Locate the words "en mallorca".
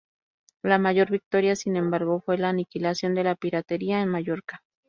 4.01-4.63